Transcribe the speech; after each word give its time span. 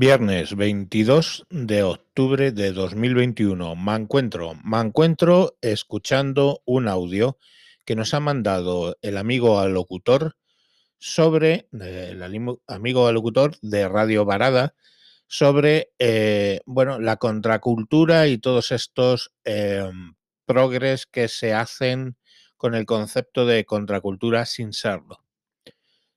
Viernes 0.00 0.54
22 0.54 1.46
de 1.50 1.82
octubre 1.82 2.52
de 2.52 2.70
2021. 2.70 3.74
Me 3.74 3.96
encuentro, 3.96 4.54
me 4.62 4.78
encuentro 4.78 5.58
escuchando 5.60 6.62
un 6.64 6.86
audio 6.86 7.36
que 7.84 7.96
nos 7.96 8.14
ha 8.14 8.20
mandado 8.20 8.96
el 9.02 9.16
amigo 9.16 9.58
alocutor 9.58 10.36
sobre, 11.00 11.66
eh, 11.80 12.10
el 12.12 12.22
amigo 12.68 13.08
alocutor 13.08 13.56
de 13.60 13.88
Radio 13.88 14.24
Varada, 14.24 14.76
sobre, 15.26 15.90
eh, 15.98 16.60
bueno, 16.64 17.00
la 17.00 17.16
contracultura 17.16 18.28
y 18.28 18.38
todos 18.38 18.70
estos 18.70 19.32
em, 19.42 20.14
progres 20.46 21.06
que 21.06 21.26
se 21.26 21.54
hacen 21.54 22.16
con 22.56 22.76
el 22.76 22.86
concepto 22.86 23.46
de 23.46 23.64
contracultura 23.64 24.46
sin 24.46 24.72
serlo. 24.72 25.24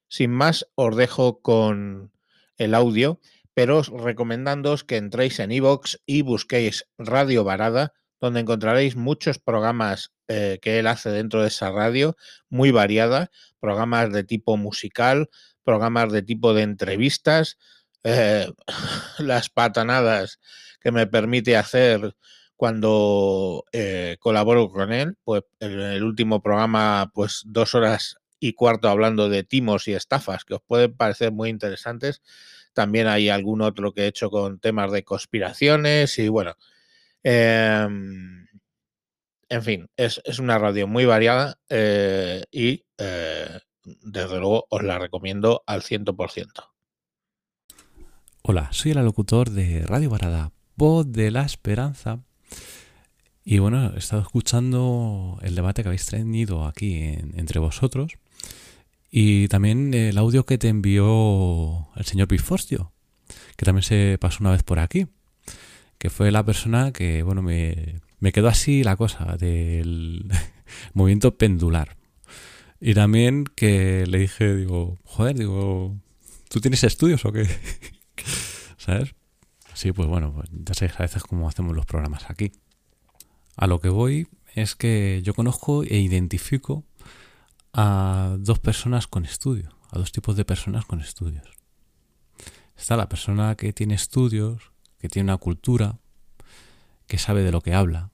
Sin 0.07 0.29
más, 0.29 0.67
os 0.75 0.95
dejo 0.95 1.41
con 1.41 2.11
el 2.57 2.75
audio 2.75 3.19
pero 3.53 3.79
os 3.79 3.89
recomendándoos 3.89 4.83
que 4.83 4.97
entréis 4.97 5.39
en 5.39 5.51
iVoox 5.51 5.97
y 6.05 6.21
busquéis 6.21 6.87
Radio 6.97 7.43
Varada, 7.43 7.93
donde 8.19 8.39
encontraréis 8.39 8.95
muchos 8.95 9.39
programas 9.39 10.11
eh, 10.27 10.59
que 10.61 10.79
él 10.79 10.87
hace 10.87 11.09
dentro 11.09 11.41
de 11.41 11.49
esa 11.49 11.71
radio, 11.71 12.15
muy 12.49 12.71
variada, 12.71 13.31
programas 13.59 14.13
de 14.13 14.23
tipo 14.23 14.57
musical, 14.57 15.29
programas 15.63 16.11
de 16.11 16.21
tipo 16.21 16.53
de 16.53 16.61
entrevistas, 16.63 17.57
eh, 18.03 18.51
las 19.19 19.49
patanadas 19.49 20.39
que 20.79 20.91
me 20.91 21.07
permite 21.07 21.57
hacer 21.57 22.15
cuando 22.55 23.65
eh, 23.71 24.17
colaboro 24.19 24.69
con 24.69 24.93
él, 24.93 25.17
pues 25.23 25.43
en 25.59 25.79
el 25.79 26.03
último 26.03 26.41
programa, 26.43 27.11
pues 27.13 27.41
dos 27.45 27.73
horas 27.73 28.17
y 28.39 28.53
cuarto 28.53 28.87
hablando 28.87 29.29
de 29.29 29.43
timos 29.43 29.87
y 29.87 29.93
estafas, 29.93 30.45
que 30.45 30.53
os 30.53 30.61
pueden 30.61 30.95
parecer 30.95 31.31
muy 31.31 31.49
interesantes 31.49 32.21
también 32.73 33.07
hay 33.07 33.29
algún 33.29 33.61
otro 33.61 33.93
que 33.93 34.03
he 34.03 34.07
hecho 34.07 34.29
con 34.29 34.59
temas 34.59 34.91
de 34.91 35.03
conspiraciones 35.03 36.17
y 36.19 36.27
bueno. 36.27 36.55
Em, 37.23 38.47
en 39.49 39.63
fin, 39.63 39.89
es, 39.97 40.21
una 40.39 40.57
radio 40.57 40.87
muy 40.87 41.05
variada 41.05 41.59
eh, 41.69 42.43
y 42.51 42.85
eh, 42.97 43.59
desde 43.83 44.39
luego 44.39 44.65
os 44.69 44.83
la 44.83 44.97
recomiendo 44.97 45.63
al 45.67 45.81
100%. 45.81 46.47
Hola, 48.43 48.69
soy 48.71 48.91
el 48.91 49.03
locutor 49.03 49.51
de 49.51 49.85
Radio 49.85 50.09
Varada, 50.09 50.51
voz 50.75 51.11
de 51.11 51.31
la 51.31 51.43
esperanza. 51.43 52.23
Y 53.43 53.59
bueno, 53.59 53.91
he 53.93 53.99
estado 53.99 54.21
escuchando 54.21 55.37
el 55.41 55.55
debate 55.55 55.83
que 55.83 55.89
habéis 55.89 56.05
tenido 56.05 56.65
aquí 56.65 57.17
entre 57.35 57.59
vosotros 57.59 58.13
y 59.11 59.49
también 59.49 59.93
el 59.93 60.17
audio 60.17 60.45
que 60.45 60.57
te 60.57 60.69
envió 60.69 61.89
el 61.97 62.05
señor 62.05 62.29
Pifostio, 62.29 62.93
que 63.57 63.65
también 63.65 63.83
se 63.83 64.17
pasó 64.17 64.37
una 64.39 64.51
vez 64.51 64.63
por 64.63 64.79
aquí, 64.79 65.07
que 65.97 66.09
fue 66.09 66.31
la 66.31 66.45
persona 66.45 66.93
que, 66.93 67.21
bueno, 67.21 67.41
me, 67.41 67.99
me 68.19 68.31
quedó 68.31 68.47
así 68.47 68.83
la 68.83 68.95
cosa 68.95 69.35
del 69.37 70.31
movimiento 70.93 71.37
pendular. 71.37 71.97
Y 72.79 72.93
también 72.93 73.43
que 73.43 74.05
le 74.07 74.19
dije, 74.19 74.55
digo, 74.55 74.97
joder, 75.03 75.37
digo, 75.37 75.97
¿tú 76.49 76.61
tienes 76.61 76.83
estudios 76.85 77.25
o 77.25 77.33
qué? 77.33 77.47
¿Sabes? 78.77 79.13
Sí, 79.73 79.91
pues 79.91 80.07
bueno, 80.07 80.33
pues 80.33 80.49
ya 80.51 80.73
sabéis 80.73 80.99
a 80.99 81.03
veces 81.03 81.23
cómo 81.23 81.49
hacemos 81.49 81.75
los 81.75 81.85
programas 81.85 82.29
aquí. 82.29 82.51
A 83.57 83.67
lo 83.67 83.79
que 83.79 83.89
voy 83.89 84.27
es 84.55 84.75
que 84.75 85.21
yo 85.23 85.33
conozco 85.33 85.83
e 85.83 85.97
identifico 85.97 86.85
a 87.73 88.35
dos 88.39 88.59
personas 88.59 89.07
con 89.07 89.25
estudio, 89.25 89.69
a 89.89 89.99
dos 89.99 90.11
tipos 90.11 90.35
de 90.35 90.45
personas 90.45 90.85
con 90.85 91.01
estudios. 91.01 91.47
Está 92.77 92.97
la 92.97 93.09
persona 93.09 93.55
que 93.55 93.73
tiene 93.73 93.93
estudios, 93.93 94.71
que 94.99 95.09
tiene 95.09 95.31
una 95.31 95.37
cultura, 95.37 95.99
que 97.07 97.17
sabe 97.17 97.43
de 97.43 97.51
lo 97.51 97.61
que 97.61 97.73
habla, 97.73 98.11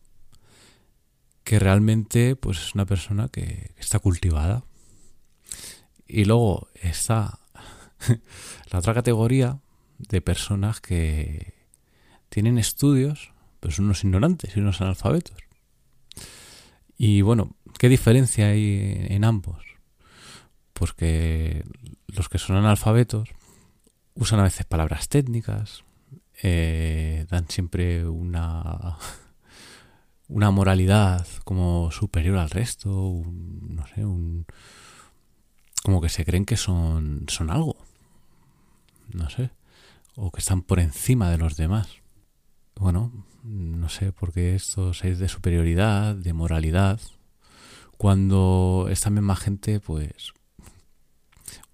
que 1.44 1.60
realmente 1.60 2.36
pues 2.36 2.58
es 2.58 2.76
una 2.76 2.86
persona 2.86 3.30
que, 3.30 3.72
está 3.78 4.00
cultivada. 4.00 4.66
Y 6.06 6.26
luego 6.26 6.68
está 6.74 7.40
la 8.72 8.80
otra 8.80 8.94
categoría 8.94 9.60
de 9.98 10.22
personas 10.22 10.82
que 10.82 11.54
tienen 12.30 12.58
estudios, 12.58 13.32
pero 13.60 13.74
son 13.74 13.86
unos 13.86 14.04
ignorantes 14.04 14.56
y 14.56 14.60
unos 14.60 14.82
analfabetos. 14.82 15.47
Y 16.98 17.22
bueno, 17.22 17.56
¿qué 17.78 17.90
diferencia 17.90 18.48
hay 18.48 19.06
en 19.10 19.24
ambos? 19.24 19.64
Pues 20.74 20.94
que 20.94 21.64
los 22.08 22.30
que 22.30 22.40
son 22.40 22.56
analfabetos 22.56 23.30
usan 24.16 24.40
a 24.40 24.44
veces 24.44 24.66
palabras 24.66 25.10
técnicas, 25.10 25.84
eh, 26.42 27.26
dan 27.30 27.48
siempre 27.50 28.08
una, 28.08 28.98
una 30.28 30.52
moralidad 30.52 31.26
como 31.44 31.92
superior 31.92 32.38
al 32.38 32.50
resto, 32.50 32.90
no 32.90 33.86
sé, 33.88 34.06
un, 34.06 34.46
como 35.84 36.02
que 36.02 36.10
se 36.10 36.26
creen 36.26 36.46
que 36.46 36.58
son, 36.58 37.26
son 37.28 37.52
algo, 37.52 37.78
no 39.14 39.30
sé, 39.30 39.52
o 40.16 40.32
que 40.32 40.40
están 40.40 40.64
por 40.64 40.80
encima 40.80 41.30
de 41.30 41.38
los 41.38 41.58
demás. 41.58 41.90
Bueno, 42.76 43.12
no 43.48 43.90
sé, 43.90 44.12
porque 44.12 44.56
esto 44.56 44.92
es 44.92 45.20
de 45.20 45.30
superioridad, 45.30 46.16
de 46.16 46.34
moralidad, 46.34 47.00
cuando 47.98 48.88
esta 48.92 49.10
misma 49.10 49.36
gente, 49.36 49.80
pues, 49.80 50.34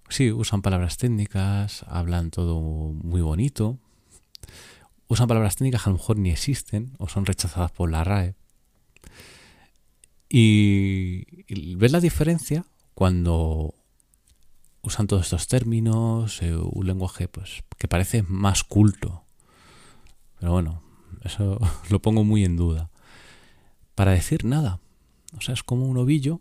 sí, 0.08 0.30
usan 0.30 0.62
palabras 0.62 0.96
técnicas, 0.96 1.84
hablan 1.88 2.30
todo 2.30 2.60
muy 2.60 3.20
bonito, 3.20 3.78
usan 5.08 5.26
palabras 5.26 5.56
técnicas 5.56 5.82
que 5.82 5.90
a 5.90 5.92
lo 5.92 5.98
mejor 5.98 6.18
ni 6.18 6.30
existen 6.30 6.92
o 6.98 7.08
son 7.08 7.26
rechazadas 7.26 7.72
por 7.72 7.90
la 7.90 8.04
RAE. 8.04 8.34
Y, 10.28 11.74
ves 11.76 11.92
la 11.92 12.00
diferencia 12.00 12.64
cuando 12.94 13.74
usan 14.82 15.06
todos 15.06 15.22
estos 15.22 15.48
términos, 15.48 16.40
eh, 16.42 16.56
un 16.56 16.86
lenguaje 16.86 17.28
pues 17.28 17.64
que 17.78 17.88
parece 17.88 18.22
más 18.22 18.64
culto. 18.64 19.24
Pero 20.38 20.52
bueno, 20.52 20.83
eso 21.24 21.58
lo 21.90 22.00
pongo 22.00 22.24
muy 22.24 22.44
en 22.44 22.56
duda. 22.56 22.90
Para 23.94 24.12
decir 24.12 24.44
nada. 24.44 24.80
O 25.36 25.40
sea, 25.40 25.54
es 25.54 25.62
como 25.62 25.86
un 25.86 25.96
ovillo 25.96 26.40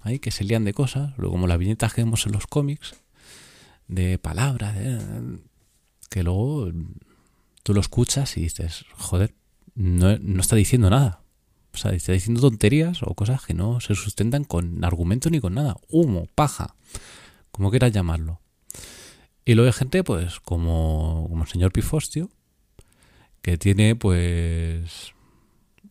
ahí 0.00 0.18
que 0.18 0.30
se 0.30 0.44
lían 0.44 0.64
de 0.64 0.72
cosas, 0.72 1.12
luego 1.18 1.32
como 1.32 1.46
las 1.46 1.58
viñetas 1.58 1.92
que 1.92 2.02
vemos 2.02 2.26
en 2.26 2.32
los 2.32 2.46
cómics, 2.46 2.94
de 3.86 4.18
palabras, 4.18 4.76
que 6.08 6.22
luego 6.22 6.70
tú 7.62 7.74
lo 7.74 7.80
escuchas 7.80 8.36
y 8.36 8.42
dices, 8.42 8.84
joder, 8.96 9.34
no, 9.74 10.16
no 10.18 10.40
está 10.40 10.56
diciendo 10.56 10.90
nada. 10.90 11.22
O 11.72 11.76
sea, 11.76 11.92
está 11.92 12.12
diciendo 12.12 12.40
tonterías 12.40 13.02
o 13.02 13.14
cosas 13.14 13.44
que 13.44 13.54
no 13.54 13.80
se 13.80 13.94
sustentan 13.94 14.44
con 14.44 14.84
argumento 14.84 15.30
ni 15.30 15.40
con 15.40 15.54
nada. 15.54 15.76
Humo, 15.88 16.26
paja, 16.34 16.74
como 17.50 17.70
quieras 17.70 17.92
llamarlo. 17.92 18.40
Y 19.44 19.54
luego 19.54 19.68
hay 19.68 19.72
gente, 19.72 20.04
pues, 20.04 20.40
como, 20.40 21.26
como 21.28 21.44
el 21.44 21.48
señor 21.48 21.72
Pifostio, 21.72 22.30
que 23.42 23.58
tiene 23.58 23.96
pues 23.96 25.14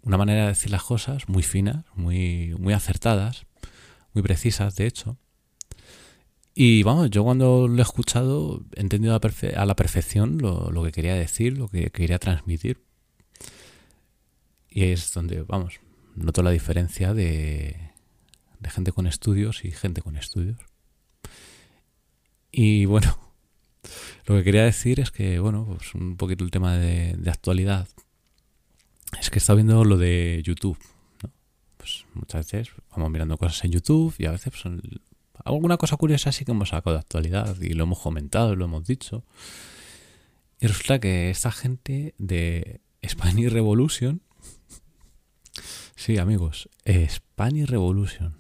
una 0.03 0.17
manera 0.17 0.43
de 0.43 0.47
decir 0.49 0.71
las 0.71 0.83
cosas 0.83 1.27
muy 1.27 1.43
finas, 1.43 1.85
muy, 1.95 2.55
muy 2.57 2.73
acertadas, 2.73 3.45
muy 4.13 4.23
precisas, 4.23 4.75
de 4.75 4.87
hecho. 4.87 5.17
Y 6.55 6.83
vamos, 6.83 7.09
yo 7.09 7.23
cuando 7.23 7.67
lo 7.67 7.77
he 7.77 7.81
escuchado 7.81 8.63
he 8.75 8.81
entendido 8.81 9.15
a, 9.15 9.65
la 9.65 9.75
perfección 9.75 10.38
lo, 10.39 10.83
que 10.83 10.91
quería 10.91 11.15
decir, 11.15 11.57
lo 11.57 11.67
que 11.67 11.89
quería 11.89 12.19
transmitir. 12.19 12.81
Y 14.69 14.83
es 14.85 15.13
donde, 15.13 15.43
vamos, 15.43 15.79
noto 16.15 16.43
la 16.43 16.51
diferencia 16.51 17.13
de 17.13 17.77
gente 18.63 18.91
con 18.91 19.07
estudios 19.07 19.63
y 19.63 19.71
gente 19.71 20.01
con 20.01 20.15
estudios. 20.17 20.59
Y 22.51 22.85
bueno, 22.85 23.28
lo 24.29 24.35
que 24.35 24.44
quería 24.44 24.63
decir 24.63 25.00
es 25.00 25.09
que, 25.09 25.40
bueno, 25.40 25.66
pues 25.66 25.95
un 25.95 26.15
poquito 26.15 26.44
el 26.44 26.51
tema 26.51 26.77
de, 26.77 27.18
actualidad. 27.31 27.88
Es 29.19 29.31
que 29.31 29.39
estado 29.39 29.57
viendo 29.57 29.83
lo 29.83 29.98
de 29.98 30.44
YouTube. 30.45 30.77
Pues 31.77 32.06
muchas 32.13 32.45
veces 32.45 32.75
vamos 32.92 33.09
mirando 33.09 33.39
cosas 33.39 33.63
en 33.65 33.71
YouTube 33.71 34.13
y 34.19 34.27
a 34.27 34.31
veces 34.31 34.53
pues, 34.53 34.71
alguna 35.44 35.77
cosa 35.77 35.98
curiosa 35.98 36.31
sí 36.31 36.45
que 36.45 36.51
hemos 36.51 36.69
sacado 36.69 36.95
de 36.95 37.00
actualidad 37.00 37.59
y 37.59 37.74
lo 37.74 37.86
hemos 37.86 37.98
comentado, 37.98 38.56
lo 38.56 38.65
hemos 38.65 38.86
dicho. 38.86 39.24
Y 40.59 40.68
resulta 40.68 41.00
que 41.00 41.31
esta 41.31 41.51
gente 41.51 42.13
de 42.19 42.81
Spanish 43.03 43.51
Revolution, 43.51 44.21
sí 45.95 46.19
amigos, 46.19 46.69
Spanish 46.86 47.65
Revolution, 47.65 48.38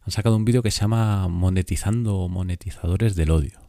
han 0.00 0.12
sacado 0.12 0.36
un 0.36 0.46
vídeo 0.46 0.62
que 0.62 0.70
se 0.70 0.80
llama 0.80 1.28
Monetizando 1.28 2.26
monetizadores 2.30 3.16
del 3.16 3.32
odio. 3.32 3.59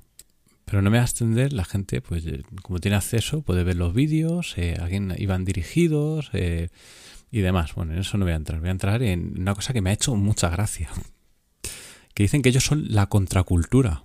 Pero 0.72 0.82
no 0.82 0.90
me 0.90 1.00
va 1.00 1.04
a 1.04 1.06
extender, 1.06 1.52
la 1.52 1.66
gente, 1.66 2.00
pues 2.00 2.26
eh, 2.26 2.44
como 2.62 2.80
tiene 2.80 2.96
acceso, 2.96 3.42
puede 3.42 3.66
ver 3.66 3.76
los 3.76 3.94
vídeos, 3.94 4.58
eh, 4.58 4.78
a 4.82 4.88
quién 4.88 5.14
iban 5.18 5.44
dirigidos 5.44 6.30
eh, 6.32 6.70
y 7.30 7.42
demás. 7.42 7.76
Bueno, 7.76 7.92
en 7.92 8.00
eso 8.00 8.18
no 8.18 8.24
voy 8.24 8.32
a 8.32 8.38
entrar. 8.38 8.62
Voy 8.62 8.70
a 8.70 8.72
entrar 8.72 9.04
en 9.04 9.38
una 9.38 9.54
cosa 9.54 9.74
que 9.74 9.82
me 9.82 9.90
ha 9.90 9.94
hecho 9.94 10.16
mucha 10.16 10.50
gracia. 10.50 10.90
Que 12.14 12.24
dicen 12.24 12.42
que 12.42 12.50
ellos 12.50 12.64
son 12.64 12.86
la 12.88 13.08
contracultura. 13.08 14.04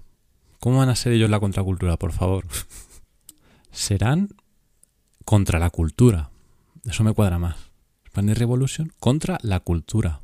¿Cómo 0.58 0.78
van 0.78 0.88
a 0.88 0.96
ser 0.96 1.12
ellos 1.12 1.30
la 1.30 1.38
contracultura, 1.38 1.96
por 1.96 2.12
favor? 2.12 2.46
serán 3.70 4.30
contra 5.24 5.60
la 5.60 5.70
cultura. 5.70 6.30
Eso 6.84 7.04
me 7.04 7.12
cuadra 7.12 7.38
más. 7.38 7.56
Spanish 8.08 8.38
Revolution 8.38 8.92
contra 8.98 9.38
la 9.42 9.60
cultura. 9.60 10.22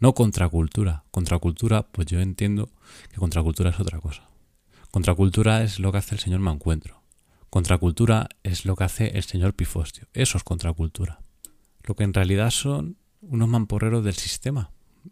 No 0.00 0.14
contracultura. 0.14 1.04
Contracultura, 1.10 1.82
pues 1.82 2.06
yo 2.06 2.20
entiendo 2.20 2.70
que 3.10 3.16
contracultura 3.16 3.68
es 3.68 3.80
otra 3.80 4.00
cosa. 4.00 4.28
Contracultura 4.94 5.64
es 5.64 5.80
lo 5.80 5.90
que 5.90 5.98
hace 5.98 6.14
el 6.14 6.20
señor 6.20 6.38
Mancuentro. 6.38 7.02
Contracultura 7.50 8.28
es 8.44 8.64
lo 8.64 8.76
que 8.76 8.84
hace 8.84 9.18
el 9.18 9.24
señor 9.24 9.52
Pifostio. 9.52 10.06
Eso 10.14 10.38
es 10.38 10.44
contracultura. 10.44 11.18
Lo 11.82 11.96
que 11.96 12.04
en 12.04 12.14
realidad 12.14 12.50
son 12.50 12.96
unos 13.20 13.48
mamporreros 13.48 14.04
del 14.04 14.14
sistema, 14.14 14.70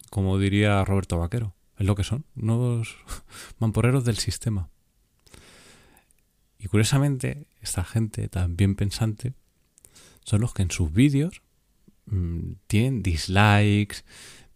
como 0.08 0.38
diría 0.38 0.84
Roberto 0.84 1.18
Vaquero. 1.18 1.56
Es 1.78 1.84
lo 1.84 1.96
que 1.96 2.04
son, 2.04 2.24
unos 2.36 2.94
mamporreros 3.58 4.04
del 4.04 4.18
sistema. 4.18 4.68
Y 6.60 6.68
curiosamente, 6.68 7.48
esta 7.60 7.82
gente 7.82 8.28
tan 8.28 8.56
bien 8.56 8.76
pensante 8.76 9.34
son 10.24 10.42
los 10.42 10.54
que 10.54 10.62
en 10.62 10.70
sus 10.70 10.92
vídeos 10.92 11.42
mm, 12.06 12.52
tienen 12.68 13.02
dislikes, 13.02 14.04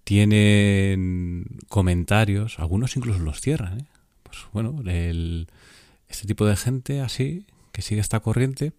tienen 0.05 1.59
comentarios, 1.69 2.61
algunos 2.61 2.97
incluso 2.97 3.19
los 3.19 3.41
cierran. 3.41 3.81
¿eh? 3.81 3.87
Pues 4.27 4.39
bueno, 4.53 4.83
este 6.09 6.27
tipo 6.27 6.47
de 6.47 6.57
gente 6.57 7.01
así, 7.01 7.47
que 7.73 7.83
sigue 7.83 8.01
esta 8.01 8.21
corriente, 8.21 8.73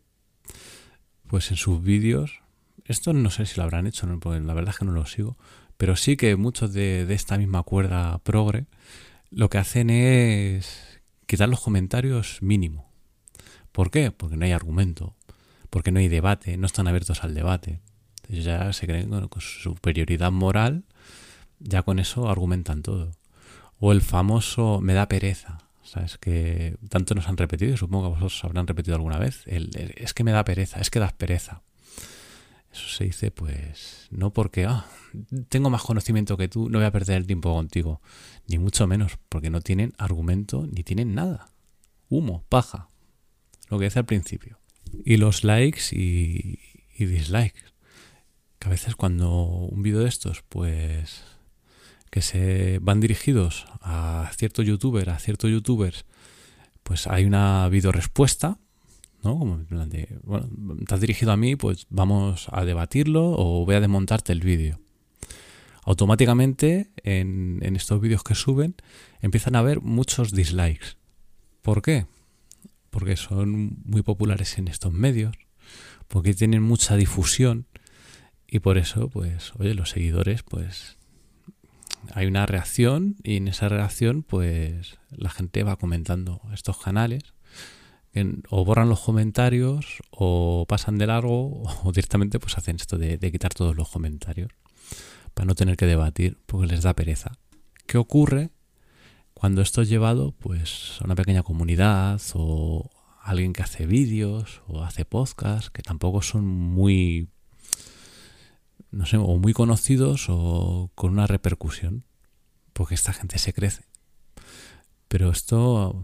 pues 1.28 1.52
en 1.52 1.58
sus 1.58 1.82
vídeos, 1.82 2.42
esto 2.86 3.14
no 3.14 3.30
sé 3.30 3.46
si 3.46 3.58
lo 3.58 3.64
habrán 3.64 3.88
hecho, 3.88 4.08
porque 4.20 4.40
la 4.40 4.54
verdad 4.54 4.74
es 4.74 4.80
que 4.80 4.86
no 4.86 4.92
lo 4.92 5.06
sigo, 5.06 5.38
pero 5.78 5.96
sí 5.96 6.18
que 6.18 6.36
muchos 6.36 6.74
de, 6.74 7.06
de 7.06 7.14
esta 7.14 7.38
misma 7.38 7.64
cuerda 7.64 8.18
progre 8.20 8.66
lo 9.30 9.50
que 9.50 9.58
hacen 9.58 9.90
es 9.90 11.02
quitar 11.26 11.50
los 11.50 11.60
comentarios 11.60 12.42
mínimo. 12.42 12.90
¿Por 13.72 13.92
qué? 13.92 14.12
Porque 14.12 14.38
no 14.38 14.46
hay 14.46 14.54
argumento, 14.54 15.16
porque 15.70 15.92
no 15.92 16.00
hay 16.00 16.08
debate, 16.08 16.58
no 16.58 16.66
están 16.66 16.88
abiertos 16.88 17.24
al 17.24 17.36
debate. 17.36 17.82
Entonces 18.24 18.46
ya 18.46 18.74
se 18.74 18.88
creen 18.88 19.10
con 19.10 19.42
su 19.42 19.60
superioridad 19.60 20.32
moral, 20.32 20.86
ya 21.60 21.84
con 21.84 22.00
eso 22.00 22.30
argumentan 22.30 22.82
todo. 22.82 23.12
O 23.80 23.92
el 23.92 24.02
famoso 24.02 24.80
me 24.82 24.94
da 24.94 25.08
pereza. 25.08 25.60
¿Sabes? 25.84 26.18
Que 26.18 26.76
tanto 26.90 27.16
nos 27.16 27.30
han 27.30 27.38
repetido, 27.38 27.74
y 27.74 27.78
supongo 27.78 28.04
que 28.04 28.20
vosotros 28.20 28.44
habrán 28.44 28.68
repetido 28.68 28.96
alguna 28.96 29.20
vez. 29.20 29.44
es 29.46 30.14
que 30.14 30.24
me 30.26 30.32
da 30.32 30.44
pereza, 30.44 30.82
es 30.82 30.90
que 30.90 31.00
das 31.00 31.14
pereza. 31.14 31.64
Eso 32.74 32.90
se 32.90 33.06
dice, 33.06 33.32
pues, 33.32 34.08
no 34.12 34.34
porque 34.34 34.66
ah, 34.66 34.86
tengo 35.48 35.70
más 35.70 35.84
conocimiento 35.84 36.36
que 36.36 36.50
tú, 36.50 36.70
no 36.70 36.80
voy 36.80 36.86
a 36.86 36.92
perder 36.92 37.18
el 37.18 37.26
tiempo 37.26 37.54
contigo. 37.54 38.02
Ni 38.48 38.58
mucho 38.58 38.86
menos, 38.86 39.18
porque 39.30 39.50
no 39.50 39.62
tienen 39.62 39.94
argumento 39.98 40.68
ni 40.70 40.84
tienen 40.84 41.16
nada. 41.16 41.54
Humo, 42.10 42.44
paja. 42.50 42.90
Lo 43.70 43.80
que 43.80 43.86
decía 43.86 44.02
al 44.02 44.06
principio. 44.06 44.60
Y 45.06 45.18
los 45.18 45.44
likes 45.44 45.96
y, 45.96 46.60
y 46.98 47.06
dislikes. 47.06 47.62
Que 48.60 48.68
a 48.68 48.72
veces 48.72 48.96
cuando 48.96 49.32
un 49.32 49.82
vídeo 49.82 50.00
de 50.00 50.10
estos, 50.10 50.44
pues 50.50 51.24
que 52.18 52.24
se 52.24 52.80
van 52.82 53.00
dirigidos 53.00 53.68
a 53.80 54.32
cierto 54.36 54.64
youtuber, 54.64 55.12
a 55.12 55.20
ciertos 55.20 55.52
youtubers, 55.52 56.06
pues 56.82 57.06
hay 57.06 57.26
una 57.26 57.70
videorespuesta, 57.70 58.58
¿no? 59.24 59.38
Como 59.38 59.54
en 59.54 59.66
plan 59.68 59.88
de, 59.88 60.18
bueno, 60.24 60.50
estás 60.80 61.00
dirigido 61.00 61.32
a 61.32 61.38
mí, 61.38 61.56
pues 61.56 61.86
vamos 61.92 62.48
a 62.52 62.66
debatirlo 62.66 63.36
o 63.38 63.64
voy 63.66 63.76
a 63.76 63.82
desmontarte 63.82 64.34
el 64.34 64.40
vídeo. 64.40 64.80
Automáticamente 65.84 66.90
en, 67.04 67.60
en 67.62 67.76
estos 67.76 68.02
vídeos 68.02 68.24
que 68.24 68.34
suben 68.34 68.74
empiezan 69.22 69.56
a 69.56 69.60
haber 69.60 69.82
muchos 69.82 70.32
dislikes. 70.32 70.98
¿Por 71.62 71.84
qué? 71.84 72.08
Porque 72.90 73.16
son 73.16 73.78
muy 73.86 74.02
populares 74.02 74.58
en 74.58 74.70
estos 74.70 74.92
medios, 74.92 75.36
porque 76.08 76.34
tienen 76.34 76.64
mucha 76.64 76.96
difusión 76.96 77.68
y 78.48 78.58
por 78.58 78.80
eso, 78.80 79.08
pues, 79.08 79.54
oye, 79.60 79.76
los 79.76 79.92
seguidores, 79.92 80.42
pues 80.42 80.97
hay 82.14 82.28
una 82.28 82.46
reacción 82.46 83.16
y 83.24 83.38
en 83.38 83.48
esa 83.48 83.70
reacción 83.70 84.24
pues 84.24 84.98
la 85.10 85.30
gente 85.30 85.64
va 85.64 85.78
comentando 85.78 86.42
estos 86.54 86.78
canales 86.78 87.34
o 88.50 88.66
borran 88.66 88.90
los 88.90 89.00
comentarios 89.02 89.86
o 90.12 90.66
pasan 90.68 90.98
de 90.98 91.08
largo 91.08 91.64
o 91.84 91.92
directamente 91.92 92.40
pues 92.40 92.58
hacen 92.58 92.78
esto 92.78 92.98
de, 92.98 93.20
quitar 93.32 93.54
todos 93.54 93.76
los 93.76 93.90
comentarios 93.90 94.52
para 95.34 95.46
no 95.46 95.56
tener 95.56 95.78
que 95.78 95.86
debatir 95.86 96.38
porque 96.46 96.68
les 96.68 96.84
da 96.84 96.96
pereza. 96.96 97.38
¿Qué 97.86 97.98
ocurre 97.98 98.50
cuando 99.34 99.62
esto 99.62 99.82
es 99.82 99.90
llevado 99.90 100.32
pues 100.32 100.98
a 101.00 101.06
una 101.06 101.16
pequeña 101.16 101.44
comunidad 101.44 102.20
o 102.34 102.90
alguien 103.22 103.54
que 103.54 103.62
hace 103.62 103.86
vídeos 103.86 104.62
o 104.68 104.84
hace 104.84 105.06
podcasts 105.06 105.70
que 105.70 105.84
tampoco 105.84 106.22
son 106.22 106.48
muy 106.48 107.30
no 108.98 109.06
sé, 109.06 109.18
o 109.18 109.38
muy 109.38 109.54
conocidos 109.54 110.26
o 110.28 110.90
con 110.96 111.12
una 111.12 111.28
repercusión, 111.28 112.04
porque 112.74 112.96
esta 112.96 113.14
gente 113.14 113.38
se 113.38 113.54
crece. 113.54 113.84
Pero 115.08 115.30
esto 115.30 116.04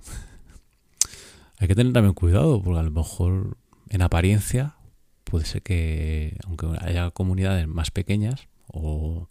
hay 1.57 1.67
que 1.67 1.75
tener 1.75 1.91
también 1.91 2.13
cuidado, 2.13 2.61
porque 2.61 2.79
a 2.79 2.83
lo 2.83 2.91
mejor 2.91 3.57
en 3.89 4.03
apariencia 4.03 4.75
puede 5.23 5.45
ser 5.45 5.63
que, 5.63 6.37
aunque 6.45 6.67
haya 6.81 7.09
comunidades 7.09 7.67
más 7.67 7.89
pequeñas 7.89 8.47
o 8.67 9.27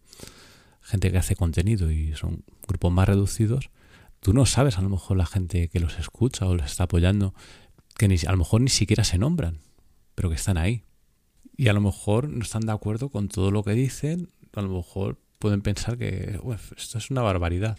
gente 0.81 1.13
que 1.13 1.19
hace 1.19 1.37
contenido 1.37 1.93
y 1.93 2.17
son 2.17 2.43
grupos 2.67 2.93
más 2.93 3.09
reducidos, 3.09 3.71
tú 4.19 4.33
no 4.33 4.45
sabes 4.45 4.77
a 4.77 4.83
lo 4.83 4.89
mejor 4.89 5.17
la 5.17 5.27
gente 5.27 5.69
que 5.69 5.79
los 5.79 6.01
escucha 6.01 6.47
o 6.47 6.57
los 6.57 6.67
está 6.67 6.85
apoyando, 6.85 7.33
que 7.97 8.09
ni, 8.09 8.17
a 8.27 8.33
lo 8.33 8.39
mejor 8.39 8.61
ni 8.61 8.71
siquiera 8.71 9.05
se 9.05 9.19
nombran, 9.19 9.61
pero 10.17 10.31
que 10.31 10.35
están 10.35 10.59
ahí 10.59 10.83
y 11.63 11.69
a 11.69 11.73
lo 11.73 11.81
mejor 11.81 12.29
no 12.29 12.43
están 12.43 12.63
de 12.63 12.73
acuerdo 12.73 13.09
con 13.09 13.29
todo 13.29 13.53
lo 13.53 13.63
que 13.63 13.71
dicen, 13.71 14.29
a 14.53 14.63
lo 14.63 14.69
mejor 14.69 15.17
pueden 15.39 15.63
pensar 15.63 15.97
que 15.97 16.41
esto 16.77 16.99
es 16.99 17.09
una 17.09 17.23
barbaridad, 17.23 17.79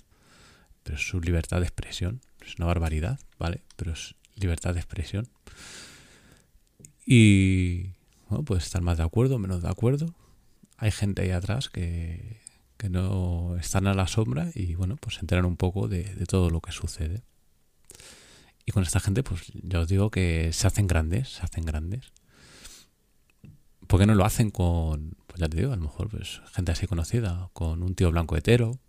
pero 0.83 0.95
es 0.95 1.05
su 1.05 1.19
libertad 1.19 1.59
de 1.59 1.65
expresión, 1.65 2.21
es 2.45 2.55
una 2.55 2.67
barbaridad, 2.67 3.19
¿vale? 3.37 3.61
Pero 3.75 3.91
es 3.91 4.15
libertad 4.37 4.73
de 4.73 4.79
expresión. 4.79 5.27
Y 7.05 7.89
bueno, 8.29 8.45
puedes 8.45 8.63
estar 8.63 8.81
más 8.81 8.99
de 8.99 9.03
acuerdo, 9.03 9.37
menos 9.37 9.61
de 9.61 9.69
acuerdo. 9.69 10.15
Hay 10.77 10.91
gente 10.91 11.23
ahí 11.23 11.31
atrás 11.31 11.67
que, 11.67 12.39
que 12.77 12.89
no 12.89 13.57
están 13.57 13.85
a 13.87 13.93
la 13.93 14.07
sombra 14.07 14.49
y 14.55 14.75
bueno, 14.75 14.95
pues 14.95 15.15
se 15.15 15.21
enteran 15.21 15.43
un 15.43 15.57
poco 15.57 15.89
de, 15.89 16.05
de 16.05 16.25
todo 16.25 16.49
lo 16.49 16.61
que 16.61 16.71
sucede. 16.71 17.21
Y 18.65 18.71
con 18.71 18.83
esta 18.83 19.01
gente, 19.01 19.23
pues 19.23 19.51
ya 19.61 19.81
os 19.81 19.89
digo 19.89 20.09
que 20.09 20.53
se 20.53 20.67
hacen 20.67 20.87
grandes, 20.87 21.27
se 21.27 21.41
hacen 21.41 21.65
grandes. 21.65 22.13
¿Por 23.93 23.99
qué 23.99 24.07
no 24.07 24.15
lo 24.15 24.25
hacen 24.25 24.49
con, 24.49 25.17
pues 25.27 25.39
ya 25.39 25.47
te 25.47 25.55
digo, 25.57 25.71
a 25.71 25.75
lo 25.75 25.83
mejor 25.83 26.09
pues 26.09 26.41
gente 26.51 26.71
así 26.71 26.87
conocida, 26.87 27.51
con 27.53 27.83
un 27.83 27.93
tío 27.93 28.09
blanco 28.09 28.35
hetero, 28.35 28.79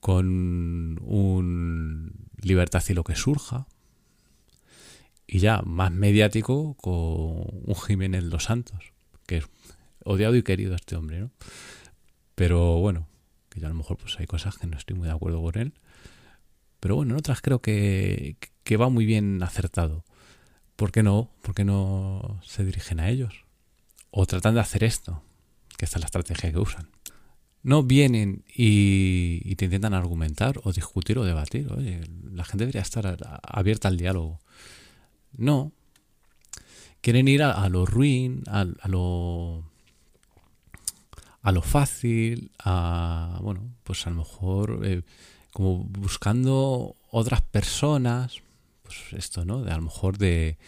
con 0.00 1.00
un 1.02 2.12
libertad 2.42 2.82
y 2.90 2.92
lo 2.92 3.04
que 3.04 3.16
surja, 3.16 3.66
y 5.26 5.38
ya 5.38 5.62
más 5.62 5.92
mediático 5.92 6.74
con 6.74 6.92
un 6.92 7.74
Jiménez 7.74 8.24
Los 8.24 8.44
Santos, 8.44 8.92
que 9.26 9.38
es 9.38 9.46
odiado 10.04 10.36
y 10.36 10.42
querido 10.42 10.74
este 10.74 10.96
hombre, 10.96 11.20
¿no? 11.20 11.30
Pero 12.34 12.80
bueno, 12.80 13.08
que 13.48 13.60
ya 13.60 13.68
a 13.68 13.70
lo 13.70 13.76
mejor 13.76 13.96
pues 13.96 14.20
hay 14.20 14.26
cosas 14.26 14.58
que 14.58 14.66
no 14.66 14.76
estoy 14.76 14.94
muy 14.94 15.06
de 15.08 15.14
acuerdo 15.14 15.40
con 15.40 15.56
él. 15.56 15.72
Pero 16.80 16.96
bueno, 16.96 17.14
en 17.14 17.18
otras 17.18 17.40
creo 17.40 17.62
que, 17.62 18.36
que 18.62 18.76
va 18.76 18.90
muy 18.90 19.06
bien 19.06 19.42
acertado. 19.42 20.04
¿Por 20.76 20.92
qué 20.92 21.02
no? 21.02 21.30
¿Por 21.40 21.54
qué 21.54 21.64
no 21.64 22.42
se 22.44 22.62
dirigen 22.62 23.00
a 23.00 23.08
ellos? 23.08 23.46
O 24.10 24.26
tratan 24.26 24.54
de 24.54 24.60
hacer 24.60 24.84
esto, 24.84 25.22
que 25.76 25.84
esta 25.84 25.98
es 25.98 26.02
la 26.02 26.06
estrategia 26.06 26.52
que 26.52 26.58
usan. 26.58 26.88
No 27.62 27.82
vienen 27.82 28.44
y, 28.48 29.54
te 29.56 29.66
intentan 29.66 29.92
argumentar 29.92 30.60
o 30.64 30.72
discutir 30.72 31.18
o 31.18 31.24
debatir. 31.24 31.70
Oye, 31.72 32.00
la 32.32 32.44
gente 32.44 32.64
debería 32.64 32.80
estar 32.80 33.18
abierta 33.42 33.88
al 33.88 33.98
diálogo. 33.98 34.40
No. 35.36 35.72
Quieren 37.02 37.28
ir 37.28 37.42
a, 37.42 37.68
lo 37.68 37.86
ruin, 37.86 38.44
a, 38.46 38.64
lo 38.64 39.64
a 41.42 41.52
lo 41.52 41.62
fácil, 41.62 42.50
a 42.58 43.38
bueno, 43.42 43.62
pues 43.84 44.06
a 44.06 44.10
lo 44.10 44.16
mejor 44.16 44.80
eh, 44.84 45.02
como 45.52 45.84
buscando 45.84 46.96
otras 47.10 47.40
personas, 47.42 48.42
pues 48.82 48.98
esto, 49.12 49.44
¿no? 49.44 49.62
De 49.62 49.72
a 49.72 49.76
lo 49.76 49.82
mejor 49.82 50.18
de 50.18 50.58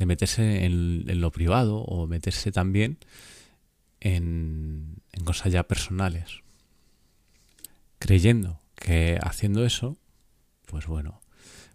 de 0.00 0.06
meterse 0.06 0.64
en, 0.64 1.20
lo 1.20 1.30
privado 1.30 1.76
o 1.76 2.06
meterse 2.06 2.50
también 2.50 2.96
en, 4.00 4.96
cosas 5.24 5.52
ya 5.52 5.64
personales. 5.64 6.40
Creyendo 7.98 8.58
que 8.74 9.18
haciendo 9.22 9.66
eso, 9.66 9.98
pues 10.64 10.86
bueno, 10.86 11.20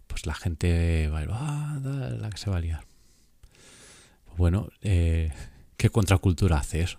pues 0.08 0.26
la 0.26 0.34
gente 0.34 1.08
va 1.08 1.20
a 1.20 1.22
ir, 1.22 1.28
ah, 1.30 1.78
la 2.18 2.28
que 2.28 2.36
se 2.36 2.50
va 2.50 2.56
a 2.56 2.60
liar. 2.60 2.84
Pues 4.24 4.36
bueno, 4.36 4.70
eh, 4.82 5.32
¿qué 5.76 5.88
contracultura 5.88 6.58
hace 6.58 6.80
eso? 6.80 6.98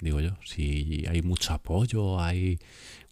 Digo 0.00 0.20
yo, 0.20 0.38
si 0.46 1.04
hay 1.10 1.20
mucho 1.20 1.52
apoyo, 1.52 2.20
hay 2.20 2.58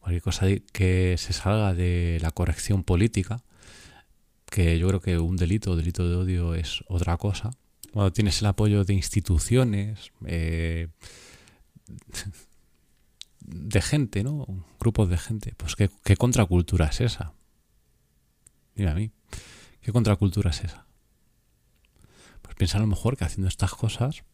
cualquier 0.01 0.23
cosa 0.23 0.47
que 0.73 1.17
se 1.19 1.35
salga 1.35 1.75
de 1.75 2.19
la 2.23 2.31
corrección 2.31 2.83
política, 2.83 3.43
que 4.51 4.79
yo 4.79 4.89
creo 4.89 5.01
que 5.01 5.19
un 5.19 5.37
delito, 5.37 5.77
delito 5.77 6.09
de 6.09 6.17
odio 6.17 6.55
es 6.55 6.85
otra 6.89 7.17
cosa. 7.17 7.51
Cuando 7.93 8.13
tienes 8.13 8.41
el 8.41 8.47
apoyo 8.47 8.85
de 8.85 8.95
instituciones, 8.95 10.13
eh, 10.27 10.89
de 13.41 13.81
gente, 13.81 14.23
¿no? 14.23 14.65
Grupos 14.79 15.09
de 15.09 15.19
gente. 15.19 15.55
Pues 15.57 15.77
¿qué, 15.77 15.89
qué 16.05 16.17
contracultura 16.17 16.87
es 16.87 17.01
esa? 17.01 17.33
Mira 18.75 18.93
a 18.93 18.95
mí. 18.95 19.11
¿Qué 19.81 19.93
contracultura 19.93 20.51
es 20.51 20.65
esa? 20.65 20.87
Pues 22.43 22.55
piensa 22.57 22.79
a 22.79 22.81
lo 22.81 22.87
mejor 22.87 23.17
que 23.17 23.25
haciendo 23.25 23.49
estas 23.49 23.73
cosas, 23.73 24.25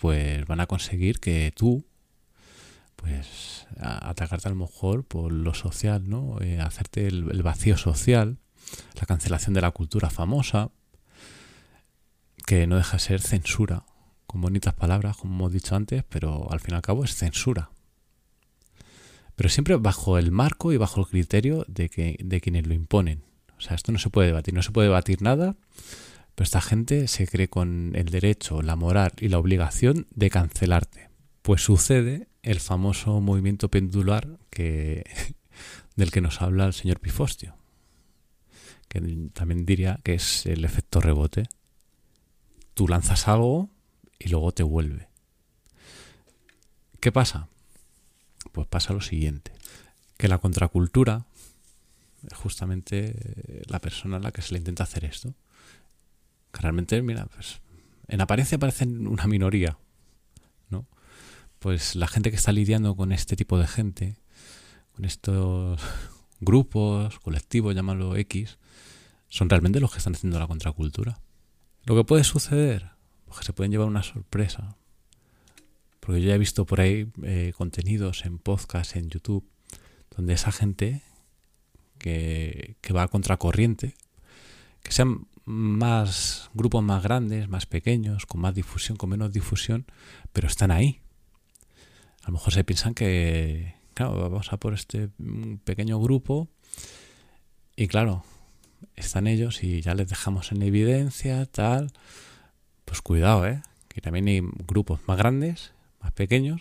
pues 0.00 0.46
van 0.46 0.60
a 0.60 0.66
conseguir 0.66 1.20
que 1.20 1.52
tú, 1.54 1.84
pues, 2.96 3.66
atacarte 3.78 4.48
a 4.48 4.50
lo 4.50 4.56
mejor 4.56 5.04
por 5.04 5.32
lo 5.32 5.54
social, 5.54 6.08
¿no? 6.08 6.40
Eh, 6.40 6.60
hacerte 6.60 7.06
el, 7.06 7.30
el 7.30 7.42
vacío 7.42 7.76
social, 7.76 8.38
la 8.94 9.06
cancelación 9.06 9.54
de 9.54 9.60
la 9.60 9.70
cultura 9.70 10.10
famosa, 10.10 10.70
que 12.46 12.66
no 12.66 12.76
deja 12.76 12.96
de 12.96 13.02
ser 13.02 13.20
censura, 13.20 13.84
con 14.26 14.40
bonitas 14.40 14.74
palabras, 14.74 15.16
como 15.16 15.34
hemos 15.34 15.52
dicho 15.52 15.74
antes, 15.74 16.04
pero 16.08 16.50
al 16.50 16.60
fin 16.60 16.74
y 16.74 16.76
al 16.76 16.82
cabo 16.82 17.04
es 17.04 17.14
censura. 17.14 17.70
Pero 19.34 19.48
siempre 19.48 19.76
bajo 19.76 20.18
el 20.18 20.30
marco 20.30 20.72
y 20.72 20.76
bajo 20.76 21.00
el 21.00 21.06
criterio 21.06 21.64
de, 21.68 21.88
que, 21.88 22.16
de 22.22 22.40
quienes 22.40 22.66
lo 22.66 22.74
imponen. 22.74 23.22
O 23.58 23.60
sea, 23.60 23.74
esto 23.74 23.92
no 23.92 23.98
se 23.98 24.10
puede 24.10 24.28
debatir, 24.28 24.54
no 24.54 24.62
se 24.62 24.72
puede 24.72 24.88
debatir 24.88 25.22
nada, 25.22 25.56
pero 26.34 26.44
esta 26.44 26.60
gente 26.60 27.08
se 27.08 27.26
cree 27.26 27.48
con 27.48 27.92
el 27.94 28.06
derecho, 28.06 28.62
la 28.62 28.76
moral 28.76 29.12
y 29.18 29.28
la 29.28 29.38
obligación 29.38 30.06
de 30.14 30.30
cancelarte. 30.30 31.08
Pues 31.42 31.62
sucede 31.62 32.28
el 32.42 32.60
famoso 32.60 33.20
movimiento 33.20 33.70
pendular 33.70 34.38
que, 34.50 35.04
del 35.96 36.10
que 36.10 36.20
nos 36.20 36.42
habla 36.42 36.66
el 36.66 36.72
señor 36.72 37.00
Pifostio, 37.00 37.55
también 39.32 39.66
diría 39.66 40.00
que 40.02 40.14
es 40.14 40.46
el 40.46 40.64
efecto 40.64 41.00
rebote. 41.00 41.48
Tú 42.74 42.88
lanzas 42.88 43.28
algo 43.28 43.70
y 44.18 44.28
luego 44.28 44.52
te 44.52 44.62
vuelve. 44.62 45.08
¿Qué 47.00 47.12
pasa? 47.12 47.48
Pues 48.52 48.66
pasa 48.66 48.92
lo 48.92 49.00
siguiente, 49.00 49.52
que 50.16 50.28
la 50.28 50.38
contracultura 50.38 51.26
justamente 52.34 53.64
la 53.68 53.80
persona 53.80 54.16
a 54.16 54.20
la 54.20 54.32
que 54.32 54.42
se 54.42 54.52
le 54.52 54.58
intenta 54.58 54.84
hacer 54.84 55.04
esto. 55.04 55.34
Que 56.52 56.60
realmente, 56.60 57.00
mira, 57.02 57.26
pues 57.26 57.60
en 58.08 58.20
apariencia 58.20 58.58
parecen 58.58 59.06
una 59.06 59.26
minoría, 59.26 59.78
¿no? 60.70 60.86
Pues 61.58 61.94
la 61.94 62.06
gente 62.06 62.30
que 62.30 62.36
está 62.36 62.52
lidiando 62.52 62.96
con 62.96 63.12
este 63.12 63.36
tipo 63.36 63.58
de 63.58 63.66
gente, 63.66 64.16
con 64.94 65.04
estos 65.04 65.80
grupos, 66.40 67.18
colectivos, 67.20 67.74
llámalo 67.74 68.16
X, 68.16 68.58
son 69.28 69.48
realmente 69.48 69.80
los 69.80 69.92
que 69.92 69.98
están 69.98 70.14
haciendo 70.14 70.38
la 70.38 70.46
contracultura. 70.46 71.20
Lo 71.84 71.94
que 71.94 72.04
puede 72.04 72.24
suceder, 72.24 72.90
pues 73.26 73.38
que 73.38 73.44
se 73.44 73.52
pueden 73.52 73.70
llevar 73.70 73.88
una 73.88 74.02
sorpresa. 74.02 74.76
Porque 76.00 76.20
yo 76.20 76.28
ya 76.28 76.34
he 76.34 76.38
visto 76.38 76.66
por 76.66 76.80
ahí 76.80 77.10
eh, 77.22 77.52
contenidos 77.56 78.24
en 78.24 78.38
podcast, 78.38 78.96
en 78.96 79.08
YouTube, 79.08 79.44
donde 80.16 80.34
esa 80.34 80.52
gente 80.52 81.02
que, 81.98 82.76
va 82.94 83.04
a 83.04 83.08
contracorriente, 83.08 83.94
que 84.82 84.92
sean 84.92 85.26
más 85.44 86.50
grupos 86.54 86.82
más 86.82 87.02
grandes, 87.02 87.48
más 87.48 87.66
pequeños, 87.66 88.26
con 88.26 88.40
más 88.40 88.54
difusión, 88.54 88.96
con 88.96 89.10
menos 89.10 89.32
difusión, 89.32 89.86
pero 90.32 90.48
están 90.48 90.70
ahí. 90.70 91.00
A 92.22 92.28
lo 92.28 92.34
mejor 92.34 92.52
se 92.52 92.64
piensan 92.64 92.94
que, 92.94 93.75
claro, 93.96 94.28
vamos 94.28 94.52
a 94.52 94.58
por 94.58 94.74
este 94.74 95.08
pequeño 95.64 95.98
grupo 95.98 96.50
y 97.76 97.88
claro, 97.88 98.24
están 98.94 99.26
ellos 99.26 99.64
y 99.64 99.80
ya 99.80 99.94
les 99.94 100.08
dejamos 100.08 100.52
en 100.52 100.60
evidencia, 100.60 101.46
tal. 101.46 101.92
Pues 102.84 103.00
cuidado, 103.00 103.46
¿eh? 103.46 103.62
Que 103.88 104.02
también 104.02 104.28
hay 104.28 104.42
grupos 104.66 105.00
más 105.06 105.16
grandes, 105.16 105.72
más 106.02 106.12
pequeños, 106.12 106.60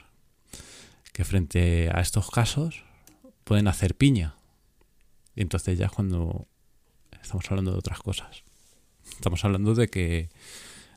que 1.12 1.26
frente 1.26 1.90
a 1.94 2.00
estos 2.00 2.32
casos 2.32 2.84
pueden 3.44 3.68
hacer 3.68 3.96
piña. 3.96 4.36
Y 5.36 5.42
entonces 5.42 5.78
ya 5.78 5.88
es 5.88 5.92
cuando 5.92 6.48
estamos 7.22 7.52
hablando 7.52 7.72
de 7.74 7.80
otras 7.80 8.00
cosas. 8.00 8.44
Estamos 9.12 9.44
hablando 9.44 9.76
de 9.76 9.90
que, 9.90 10.30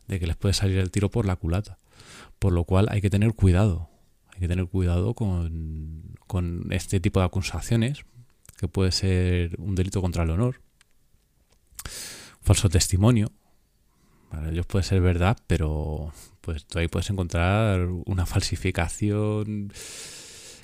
de 0.06 0.20
que 0.20 0.26
les 0.28 0.36
puede 0.36 0.54
salir 0.54 0.78
el 0.78 0.92
tiro 0.92 1.10
por 1.10 1.26
la 1.26 1.34
culata. 1.34 1.78
Por 2.38 2.52
lo 2.52 2.62
cual 2.62 2.86
hay 2.90 3.00
que 3.00 3.10
tener 3.10 3.34
cuidado. 3.34 3.90
Hay 4.28 4.38
que 4.38 4.46
tener 4.46 4.66
cuidado 4.66 5.14
con, 5.14 6.07
con 6.28 6.68
este 6.70 7.00
tipo 7.00 7.18
de 7.18 7.26
acusaciones, 7.26 8.04
que 8.56 8.68
puede 8.68 8.92
ser 8.92 9.56
un 9.58 9.74
delito 9.74 10.00
contra 10.00 10.22
el 10.22 10.30
honor, 10.30 10.60
falso 12.40 12.68
testimonio. 12.68 13.32
Para 14.30 14.50
ellos 14.50 14.66
puede 14.66 14.84
ser 14.84 15.00
verdad, 15.00 15.36
pero 15.48 16.12
pues 16.40 16.64
tú 16.66 16.78
ahí 16.78 16.86
puedes 16.86 17.10
encontrar 17.10 17.88
una 18.06 18.26
falsificación 18.26 19.72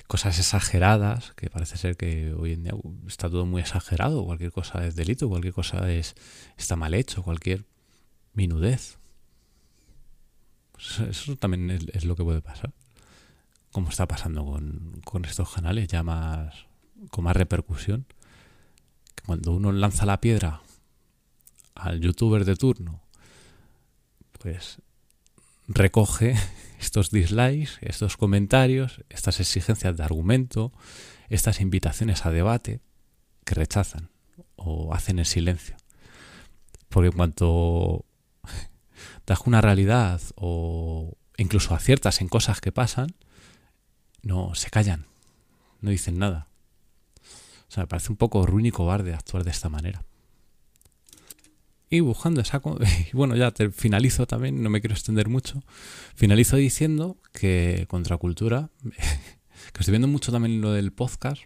cosas 0.06 0.38
exageradas, 0.38 1.33
que 1.33 1.50
parece 1.50 1.76
ser 1.76 1.97
que 1.97 2.35
hoy 2.35 2.52
en 2.52 2.62
día 2.62 2.75
está 3.06 3.30
todo 3.30 3.47
muy 3.47 3.62
exagerado, 3.62 4.25
cualquier 4.25 4.52
cosa 4.52 4.87
es 4.87 4.97
delito, 4.97 5.28
cualquier 5.28 5.54
cosa 5.54 5.90
es 5.90 6.14
está 6.56 6.76
mal 6.76 6.94
hecho, 6.94 7.23
cualquier 7.23 7.64
minudez. 8.33 8.99
Pues 10.73 11.00
eso 11.00 11.37
también 11.37 11.71
es, 11.71 12.04
lo 12.04 12.16
que 12.16 12.25
puede 12.25 12.42
pasar. 12.42 12.73
Como 13.75 13.90
está 13.90 14.07
pasando 14.07 14.47
con, 14.47 15.02
con 15.04 15.25
estos 15.25 15.52
canales 15.52 15.88
ya 15.88 16.02
más 16.04 16.66
con 17.11 17.25
más 17.25 17.37
repercusión. 17.37 18.07
Que 19.14 19.25
cuando 19.26 19.52
uno 19.52 19.73
lanza 19.73 20.07
la 20.07 20.21
piedra 20.21 20.62
al 21.75 22.00
youtuber 22.00 22.45
de 22.45 22.57
turno, 22.57 23.02
pues 24.40 24.78
recoge 25.66 26.37
estos 26.81 27.11
dislikes, 27.11 27.78
estos 27.81 28.16
comentarios, 28.16 29.02
estas 29.09 29.40
exigencias 29.40 29.97
de 29.97 30.04
argumento, 30.04 30.73
estas 31.28 31.61
invitaciones 31.61 32.26
a 32.26 32.31
debate 32.31 32.81
que 33.45 33.54
rechazan 33.54 34.11
o 34.57 34.95
hacen 34.95 35.19
en 35.19 35.25
silencio. 35.25 35.76
Porque 36.88 37.09
en 37.09 37.16
cuanto 37.16 38.04
das 39.26 39.40
una 39.47 39.61
realidad 39.61 40.21
o 40.37 41.16
incluso 41.37 41.75
aciertas 41.75 42.21
en 42.21 42.28
cosas 42.28 42.61
que 42.61 42.71
pasan, 42.71 43.14
no 44.25 44.54
se 44.54 44.71
callan, 44.71 45.07
no 45.81 45.90
dicen 45.90 46.19
nada. 46.19 46.49
O 47.69 47.73
sea, 47.75 47.85
me 47.85 47.87
parece 47.87 48.11
un 48.11 48.16
poco 48.16 48.47
ruin 48.47 48.66
y 48.66 48.71
cobarde 48.71 49.14
actuar 49.14 49.45
de 49.45 49.50
esta 49.50 49.69
manera. 49.69 50.04
Y 51.90 52.00
buscando 52.00 52.40
esa... 52.40 52.61
bueno, 53.12 53.37
ya 53.37 53.50
te 53.50 53.71
finalizo 53.71 54.26
también, 54.26 54.62
no 54.62 54.71
me 54.71 54.81
quiero 54.81 54.95
extender 54.95 55.28
mucho. 55.28 55.62
Finalizo 56.14 56.57
diciendo 56.57 57.19
que 57.33 57.87
Contracultura, 57.88 58.71
que 59.73 59.81
estoy 59.81 59.93
viendo 59.93 60.09
mucho 60.09 60.33
también 60.33 60.61
lo 60.61 60.73
del 60.73 60.93
podcast, 60.93 61.43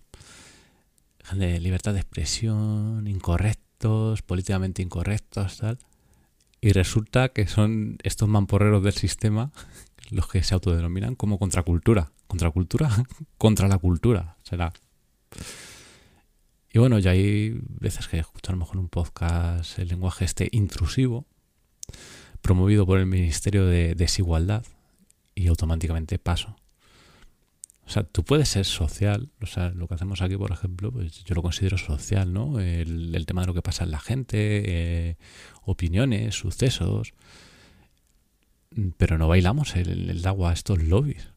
de 1.33 1.61
libertad 1.61 1.93
de 1.93 2.01
expresión, 2.01 3.07
incorrectos, 3.07 4.23
políticamente 4.23 4.83
incorrectos, 4.83 5.59
tal. 5.59 5.79
Y 6.61 6.73
resulta 6.73 7.29
que 7.29 7.47
son 7.47 7.99
estos 8.03 8.29
mamporreros 8.29 8.83
del 8.83 8.95
sistema 8.95 9.53
los 10.11 10.29
que 10.29 10.43
se 10.43 10.55
autodenominan 10.55 11.15
como 11.15 11.39
contracultura. 11.39 12.13
Contracultura 12.29 12.89
contra 13.39 13.67
la 13.67 13.79
cultura. 13.79 14.37
Será. 14.45 14.73
Y 16.73 16.79
bueno, 16.79 17.01
ya 17.01 17.11
hay 17.11 17.59
veces 17.81 18.07
que 18.07 18.19
escucho 18.19 18.53
a 18.53 18.55
lo 18.55 18.61
mejor 18.61 18.79
un 18.79 18.89
podcast 18.89 19.79
el 19.81 19.89
lenguaje 19.89 20.25
este 20.25 20.49
intrusivo, 20.53 21.27
promovido 22.41 22.87
por 22.87 23.01
el 23.01 23.07
Ministerio 23.07 23.67
de 23.67 23.95
Desigualdad, 23.97 24.65
y 25.39 25.47
automáticamente 25.47 26.19
paso. 26.19 26.57
O 27.87 27.91
sea, 27.91 28.03
tú 28.03 28.23
puedes 28.23 28.51
ser 28.51 28.67
social, 28.67 29.31
o 29.41 29.47
sea, 29.47 29.71
lo 29.71 29.89
que 29.89 29.95
hacemos 29.95 30.21
aquí, 30.21 30.37
por 30.37 30.53
ejemplo, 30.53 30.93
pues 30.93 31.25
yo 31.25 31.35
lo 31.35 31.43
considero 31.43 31.79
social, 31.79 32.35
¿no? 32.35 32.61
El, 32.61 33.25
tema 33.25 33.43
de 33.43 33.47
lo 33.47 33.55
que 33.55 33.63
pasa 33.63 33.85
en 33.85 33.93
la 33.93 34.01
gente, 34.01 34.37
eh, 34.67 35.17
opiniones, 35.63 36.35
sucesos, 36.35 37.15
pero 38.99 39.17
no 39.17 39.27
bailamos 39.29 39.75
el, 39.77 40.11
el 40.11 40.27
agua 40.27 40.51
a 40.51 40.53
estos 40.53 40.83
lobbies. 40.83 41.29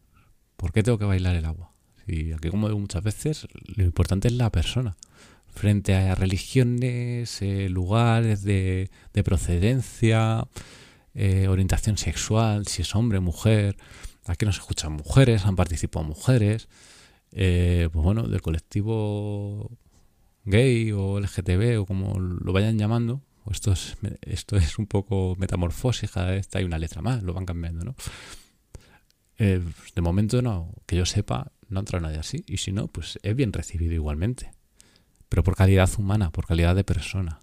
¿Por 0.57 0.71
qué 0.71 0.83
tengo 0.83 0.97
que 0.97 1.05
bailar 1.05 1.35
el 1.35 1.45
agua? 1.45 1.71
Y 2.07 2.33
aquí, 2.33 2.49
como 2.49 2.67
digo 2.67 2.79
muchas 2.79 3.03
veces, 3.03 3.47
lo 3.75 3.83
importante 3.83 4.27
es 4.27 4.33
la 4.33 4.51
persona 4.51 4.97
frente 5.53 5.93
a 5.95 6.15
religiones, 6.15 7.41
eh, 7.41 7.69
lugares 7.69 8.43
de, 8.43 8.89
procedencia, 9.23 10.47
eh, 11.13 11.47
orientación 11.47 11.97
sexual, 11.97 12.67
si 12.67 12.81
es 12.81 12.95
hombre, 12.95 13.19
mujer. 13.19 13.77
Aquí 14.25 14.45
nos 14.45 14.57
escuchan 14.57 14.93
mujeres, 14.93 15.45
han 15.45 15.55
participado 15.55 16.05
mujeres. 16.05 16.67
Eh, 17.33 17.89
pues 17.91 18.03
bueno, 18.03 18.27
del 18.27 18.41
colectivo 18.41 19.69
gay 20.45 20.91
o 20.91 21.19
LGTB 21.19 21.79
o 21.79 21.85
como 21.85 22.19
lo 22.19 22.53
vayan 22.53 22.77
llamando. 22.77 23.21
Esto 23.49 23.71
es, 23.71 23.97
esto 24.21 24.55
es 24.57 24.77
un 24.77 24.85
poco 24.85 25.35
metamorfosis, 25.37 26.11
cada 26.11 26.31
vez 26.31 26.47
hay 26.53 26.63
una 26.63 26.77
letra 26.77 27.01
más, 27.01 27.23
lo 27.23 27.33
van 27.33 27.45
cambiando, 27.45 27.83
¿no? 27.83 27.95
De 29.37 30.01
momento 30.01 30.41
no, 30.41 30.73
que 30.85 30.95
yo 30.95 31.05
sepa, 31.05 31.51
no 31.67 31.79
entra 31.79 31.99
nadie 31.99 32.19
así. 32.19 32.43
Y 32.47 32.57
si 32.57 32.71
no, 32.71 32.87
pues 32.87 33.19
es 33.23 33.35
bien 33.35 33.53
recibido 33.53 33.93
igualmente 33.93 34.51
pero 35.31 35.45
por 35.45 35.55
calidad 35.55 35.89
humana, 35.97 36.29
por 36.29 36.45
calidad 36.45 36.75
de 36.75 36.83
persona. 36.83 37.39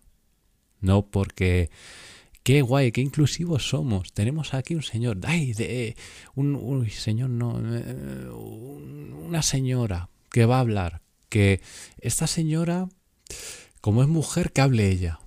no 0.78 1.06
porque 1.06 1.70
qué 2.42 2.60
guay, 2.60 2.92
qué 2.92 3.00
inclusivos 3.00 3.66
somos. 3.66 4.12
Tenemos 4.12 4.52
aquí 4.52 4.74
un 4.74 4.82
señor, 4.82 5.18
ay, 5.24 5.54
de 5.54 5.96
un, 6.34 6.54
un 6.54 6.90
señor 6.90 7.30
no, 7.30 7.58
eh, 7.58 8.28
una 8.28 9.40
señora 9.40 10.10
que 10.30 10.44
va 10.44 10.58
a 10.58 10.60
hablar, 10.60 11.00
que 11.30 11.62
esta 11.98 12.26
señora 12.26 12.90
como 13.80 14.02
es 14.02 14.08
mujer 14.08 14.52
que 14.52 14.60
hable 14.60 14.90
ella. 14.90 15.20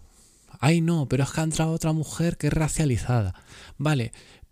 Ay, 0.60 0.82
no, 0.82 1.10
pero 1.10 1.24
es 1.24 1.32
que 1.32 1.41
ha 1.41 1.46
entrado 1.46 1.72
otra 1.72 1.94
mujer 1.94 2.38
que 2.38 2.46
es 2.46 2.53
racializada. 2.53 3.34
Vale, 3.80 4.12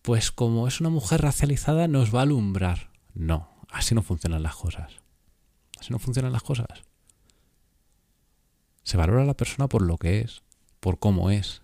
pues 0.10 0.32
como 0.32 0.68
es 0.68 0.80
una 0.80 0.89
mujer 0.89 1.22
racializada 1.22 1.88
nos 1.88 2.12
va 2.16 2.22
a 2.22 2.24
alumbrar. 2.24 2.89
No, 3.13 3.48
así 3.70 3.94
no 3.94 4.01
funcionan 4.01 4.42
las 4.42 4.56
cosas. 4.56 5.04
Así 5.80 5.92
no 5.92 6.00
funcionan 6.00 6.32
las 6.32 6.42
cosas. 6.42 6.82
Se 8.82 8.98
valora 8.98 9.22
a 9.22 9.25
la 9.25 9.36
persona 9.36 9.68
por 9.68 9.84
lo 9.84 9.98
que 10.00 10.22
es, 10.22 10.42
por 10.80 10.98
cómo 10.98 11.30
es, 11.30 11.62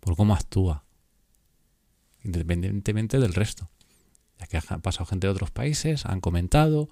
por 0.00 0.16
cómo 0.16 0.34
actúa, 0.34 0.84
independientemente 2.22 3.18
del 3.18 3.32
resto. 3.32 3.70
Ya 4.38 4.46
que 4.46 4.58
ha 4.58 4.60
pasado 4.60 5.06
gente 5.06 5.26
de 5.26 5.32
otros 5.32 5.50
países, 5.50 6.04
han 6.04 6.20
comentado, 6.20 6.90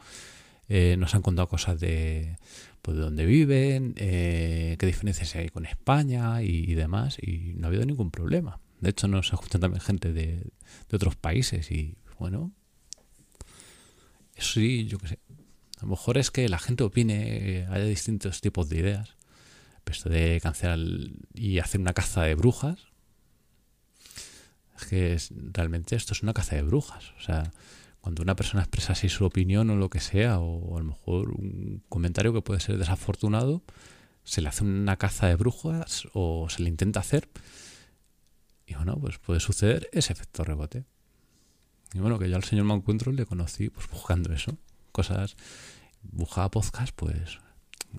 eh, 0.71 0.97
nos 0.99 1.15
han 1.15 1.21
contado 1.21 1.49
cosas 1.51 1.79
de, 1.79 2.39
pues, 2.81 2.97
de 2.97 3.03
dónde 3.03 3.27
viven, 3.27 3.93
eh, 3.99 4.77
qué 4.79 4.87
diferencias 4.87 5.35
hay 5.35 5.51
con 5.51 5.67
España 5.67 6.41
y, 6.41 6.75
demás, 6.75 7.19
y 7.21 7.53
no 7.59 7.67
ha 7.67 7.69
habido 7.69 7.85
ningún 7.85 8.11
problema. 8.11 8.61
De 8.81 8.91
hecho, 8.91 9.09
nos 9.09 9.33
ajustan 9.33 9.61
también 9.61 9.81
gente 9.81 10.13
de, 10.13 10.37
de 10.89 10.97
otros 10.97 11.17
países 11.17 11.71
y, 11.71 11.97
bueno, 12.19 12.53
eso 14.39 14.55
sí, 14.55 14.87
yo 14.87 14.99
qué 14.99 15.09
sé. 15.09 15.19
A 15.79 15.83
lo 15.83 15.89
mejor 15.89 16.19
es 16.19 16.31
que 16.31 16.49
la 16.49 16.59
gente 16.59 16.85
opine, 16.85 17.67
haya 17.71 17.85
distintos 17.85 18.41
tipos 18.41 18.69
de 18.69 18.79
ideas. 18.79 19.17
esto 19.87 20.09
de 20.09 20.41
cancelar 20.43 20.79
y 21.35 21.59
hacer 21.61 21.81
una 21.81 21.95
caza 21.95 22.23
de 22.23 22.35
brujas, 22.35 22.79
es 24.77 24.87
que 24.87 25.17
realmente 25.53 25.97
esto 25.97 26.13
es 26.13 26.23
una 26.23 26.35
caza 26.35 26.57
de 26.57 26.63
brujas. 26.63 27.13
O 27.19 27.21
sea, 27.21 27.53
cuando 28.01 28.23
una 28.23 28.37
persona 28.37 28.63
expresa 28.63 28.93
así 28.93 29.09
su 29.09 29.25
opinión 29.25 29.71
o 29.71 29.77
lo 29.77 29.91
que 29.91 30.01
sea, 30.01 30.39
o 30.41 30.77
a 30.77 30.81
lo 30.81 30.87
mejor 30.87 31.31
un 31.31 31.83
comentario 31.89 32.33
que 32.33 32.43
puede 32.43 32.61
ser 32.61 32.79
desafortunado, 32.79 33.63
se 34.25 34.41
le 34.43 34.49
hace 34.49 34.65
una 34.65 34.97
caza 34.97 35.27
de 35.27 35.37
brujas 35.37 36.09
o 36.13 36.49
se 36.49 36.63
le 36.63 36.69
intenta 36.69 37.01
hacer. 37.01 37.29
Y 38.69 38.75
bueno, 38.75 38.99
pues 39.01 39.19
puede 39.19 39.41
suceder 39.41 39.89
ese 39.93 40.13
efecto 40.13 40.45
rebote. 40.45 40.85
Y 41.95 42.01
bueno, 42.01 42.19
que 42.19 42.29
yo 42.29 42.37
al 42.37 42.45
señor 42.45 42.67
Mancuentro 42.67 43.11
le 43.13 43.25
conocí 43.25 43.71
pues 43.71 43.89
buscando 43.89 44.33
eso. 44.35 44.59
Cosas. 44.93 45.37
Buscaba 46.03 46.51
podcast, 46.51 46.95
pues. 46.95 47.39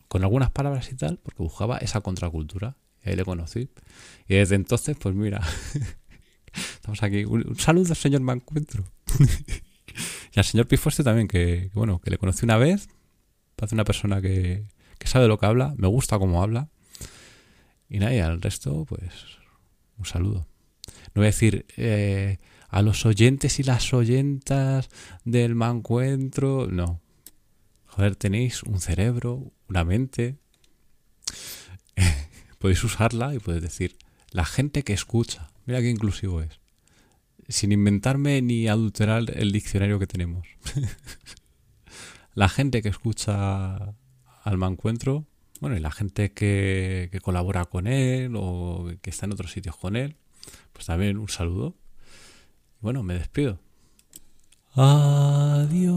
Con 0.08 0.24
algunas 0.24 0.52
palabras 0.52 0.92
y 0.92 0.96
tal, 0.96 1.18
porque 1.18 1.42
buscaba 1.42 1.80
esa 1.80 2.02
contracultura. 2.02 2.78
Y 3.04 3.10
ahí 3.10 3.16
le 3.16 3.26
conocí. 3.26 3.72
Y 4.28 4.36
desde 4.36 4.56
entonces, 4.56 4.96
pues 5.00 5.16
mira. 5.16 5.42
estamos 6.54 7.02
aquí. 7.02 7.26
Un, 7.26 7.58
saludo, 7.58 7.96
señor 7.96 8.22
Mancuentro. 8.22 8.84
y 10.34 10.40
al 10.40 10.46
señor 10.46 10.68
Pifoste 10.68 11.04
también, 11.04 11.28
que, 11.28 11.72
bueno, 11.74 12.00
que 12.00 12.12
le 12.12 12.20
conocí 12.20 12.46
una 12.46 12.58
vez. 12.58 12.90
Parece 13.56 13.74
una 13.74 13.86
persona 13.86 14.22
que, 14.22 14.68
que 15.00 15.08
sabe 15.08 15.28
lo 15.28 15.40
que 15.40 15.48
habla. 15.48 15.74
Me 15.78 15.88
gusta 15.88 16.20
cómo 16.20 16.44
habla. 16.44 16.70
Y 17.90 17.98
nada, 17.98 18.14
y 18.14 18.20
al 18.20 18.40
resto, 18.40 18.86
pues. 18.86 19.12
Un 19.98 20.06
saludo. 20.06 20.49
No 21.20 21.24
voy 21.24 21.28
a 21.28 21.36
decir. 21.36 21.66
Eh, 21.76 22.38
a 22.70 22.82
los 22.82 23.06
oyentes 23.06 23.60
y 23.60 23.64
las 23.64 23.94
oyentas 23.94 24.88
del 25.26 25.54
mancuentro. 25.54 26.68
No. 26.72 27.02
Joder, 27.88 28.16
tenéis 28.16 28.64
un 28.64 28.80
cerebro, 28.80 29.52
una 29.68 29.84
mente. 29.84 30.38
podéis 32.60 32.82
usarla 32.86 33.36
y 33.36 33.40
podéis 33.40 33.64
decir, 33.64 33.98
la 34.32 34.46
gente 34.46 34.84
que 34.84 34.94
escucha. 34.94 35.52
Mira 35.66 35.82
qué 35.82 35.90
inclusivo 35.90 36.42
es. 36.42 36.62
Sin 37.50 37.74
inventarme 37.74 38.42
ni 38.42 38.70
adulterar 38.70 39.26
el 39.36 39.52
diccionario 39.52 40.00
que 40.00 40.08
tenemos. 40.08 40.48
la 42.34 42.48
gente 42.48 42.82
que 42.82 42.88
escucha 42.88 43.94
al 44.44 44.58
mancuentro, 44.58 45.26
bueno, 45.60 45.76
y 45.76 45.82
la 45.82 45.92
gente 45.92 46.32
que, 46.32 47.10
que 47.12 47.20
colabora 47.20 47.66
con 47.66 47.88
él 47.88 48.36
o 48.38 48.90
que 49.02 49.10
está 49.10 49.26
en 49.26 49.34
otros 49.34 49.52
sitios 49.52 49.76
con 49.76 49.98
él, 49.98 50.16
pues 50.74 50.86
también 50.86 51.18
un 51.18 51.30
saludo. 51.30 51.76
Bueno, 52.80 53.04
me 53.04 53.16
despido. 53.16 53.60
Adiós. 54.74 55.90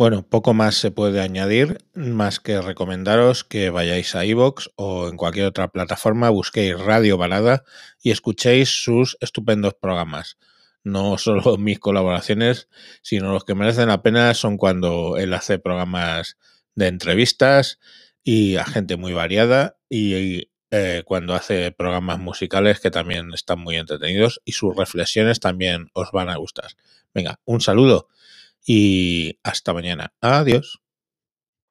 Bueno, 0.00 0.22
poco 0.26 0.54
más 0.54 0.76
se 0.76 0.90
puede 0.90 1.20
añadir, 1.20 1.84
más 1.94 2.40
que 2.40 2.62
recomendaros 2.62 3.44
que 3.44 3.68
vayáis 3.68 4.14
a 4.14 4.24
iVoox 4.24 4.68
o 4.76 5.08
en 5.08 5.18
cualquier 5.18 5.44
otra 5.44 5.68
plataforma, 5.68 6.30
busquéis 6.30 6.78
Radio 6.80 7.18
Balada 7.18 7.64
y 8.02 8.10
escuchéis 8.10 8.82
sus 8.82 9.18
estupendos 9.20 9.74
programas. 9.74 10.38
No 10.84 11.18
solo 11.18 11.58
mis 11.58 11.78
colaboraciones, 11.78 12.68
sino 13.02 13.32
los 13.32 13.44
que 13.44 13.54
merecen 13.54 13.88
la 13.88 14.02
pena 14.02 14.32
son 14.32 14.56
cuando 14.56 15.18
él 15.18 15.34
hace 15.34 15.58
programas 15.58 16.38
de 16.74 16.86
entrevistas 16.86 17.78
y 18.22 18.56
a 18.56 18.64
gente 18.64 18.96
muy 18.96 19.12
variada 19.12 19.76
y 19.88 20.48
eh, 20.70 21.02
cuando 21.04 21.34
hace 21.34 21.72
programas 21.72 22.20
musicales 22.20 22.78
que 22.78 22.90
también 22.90 23.32
están 23.34 23.58
muy 23.58 23.76
entretenidos 23.76 24.40
y 24.44 24.52
sus 24.52 24.76
reflexiones 24.76 25.40
también 25.40 25.90
os 25.94 26.12
van 26.12 26.28
a 26.28 26.36
gustar. 26.36 26.70
Venga, 27.12 27.40
un 27.44 27.60
saludo 27.60 28.08
y 28.64 29.38
hasta 29.42 29.72
mañana. 29.72 30.12
Adiós. 30.20 30.80